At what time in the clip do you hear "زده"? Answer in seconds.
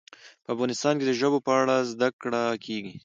1.91-2.09